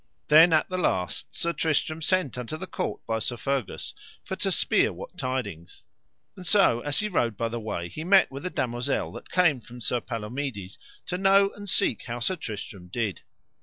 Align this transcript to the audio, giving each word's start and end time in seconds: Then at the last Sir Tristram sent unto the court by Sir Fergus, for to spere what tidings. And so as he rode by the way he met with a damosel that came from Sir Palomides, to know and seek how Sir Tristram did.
Then 0.29 0.51
at 0.51 0.67
the 0.67 0.79
last 0.79 1.35
Sir 1.35 1.53
Tristram 1.53 2.01
sent 2.01 2.35
unto 2.35 2.57
the 2.57 2.65
court 2.65 3.05
by 3.05 3.19
Sir 3.19 3.37
Fergus, 3.37 3.93
for 4.25 4.35
to 4.37 4.51
spere 4.51 4.91
what 4.91 5.15
tidings. 5.15 5.85
And 6.35 6.43
so 6.47 6.79
as 6.79 6.97
he 7.01 7.07
rode 7.07 7.37
by 7.37 7.49
the 7.49 7.59
way 7.59 7.87
he 7.87 8.03
met 8.03 8.31
with 8.31 8.43
a 8.47 8.49
damosel 8.49 9.11
that 9.11 9.29
came 9.29 9.61
from 9.61 9.79
Sir 9.79 10.01
Palomides, 10.01 10.79
to 11.05 11.19
know 11.19 11.51
and 11.51 11.69
seek 11.69 12.05
how 12.05 12.19
Sir 12.19 12.35
Tristram 12.35 12.87
did. 12.87 13.21